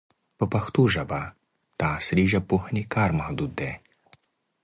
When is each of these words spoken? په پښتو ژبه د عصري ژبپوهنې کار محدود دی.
په 0.37 0.45
پښتو 0.53 0.81
ژبه 0.95 1.21
د 1.77 1.79
عصري 1.95 2.25
ژبپوهنې 2.33 2.83
کار 2.93 3.09
محدود 3.19 3.51
دی. 3.59 3.73